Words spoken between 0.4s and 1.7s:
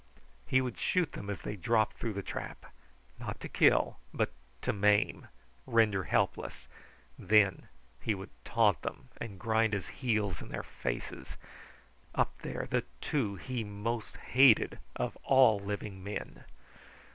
He would shoot them as they